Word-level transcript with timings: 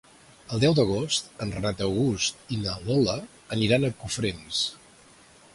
El 0.55 0.61
deu 0.61 0.75
d'agost 0.79 1.29
en 1.45 1.51
Renat 1.57 1.83
August 1.89 2.41
i 2.57 2.59
na 2.63 2.75
Lola 2.89 3.19
aniran 3.59 3.87
a 3.87 3.93
Cofrents. 4.03 4.65